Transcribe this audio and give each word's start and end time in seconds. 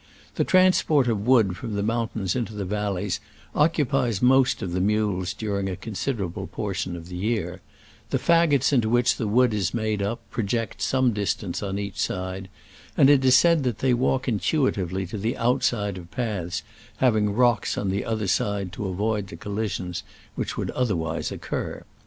The 0.33 0.43
transport 0.43 1.07
of 1.07 1.27
wood 1.27 1.55
from 1.55 1.75
the 1.75 1.83
mountains 1.83 2.35
into 2.35 2.55
the 2.55 2.65
val 2.65 2.93
leys 2.93 3.19
occupies 3.53 4.19
most 4.19 4.63
of 4.63 4.71
the 4.71 4.81
mules 4.81 5.31
during 5.31 5.69
a 5.69 5.75
considerable 5.75 6.47
portion 6.47 6.95
of 6.95 7.07
the 7.07 7.15
year: 7.17 7.61
the 8.09 8.17
fagots 8.17 8.73
into 8.73 8.89
which 8.89 9.17
the 9.17 9.27
wood 9.27 9.53
is 9.53 9.75
made 9.75 10.01
up 10.01 10.27
project 10.31 10.81
some 10.81 11.13
distance 11.13 11.61
on 11.61 11.77
each 11.77 11.99
side, 11.99 12.49
and 12.97 13.11
it 13.11 13.23
is 13.23 13.35
said 13.35 13.63
that 13.63 13.77
they 13.77 13.93
walk 13.93 14.27
intuitively 14.27 15.05
to 15.05 15.19
the 15.19 15.37
outside 15.37 15.99
of 15.99 16.09
paths 16.09 16.63
having 16.97 17.31
rocks 17.35 17.77
on 17.77 17.89
the 17.91 18.03
other 18.03 18.25
side 18.25 18.73
to 18.73 18.87
avoid 18.87 19.27
the 19.27 19.37
collisions 19.37 20.01
which 20.33 20.57
would 20.57 20.71
otherwise 20.71 21.31
occur. 21.31 21.83